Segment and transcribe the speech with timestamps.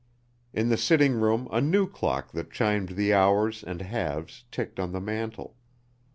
[0.51, 4.93] In the sitting room a new clock that chimed the hours and halves ticked on
[4.93, 5.55] the mantel.